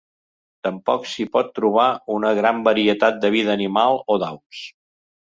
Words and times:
Tampoc 0.67 1.03
s'hi 1.11 1.25
pot 1.35 1.51
trobar 1.59 1.85
una 2.13 2.31
gran 2.39 2.63
varietat 2.69 3.21
de 3.27 3.31
vida 3.37 3.55
animal 3.57 4.01
o 4.15 4.17
d'aus. 4.25 4.65